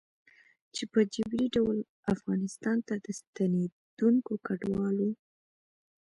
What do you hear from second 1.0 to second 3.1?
جبري ډول افغانستان ته د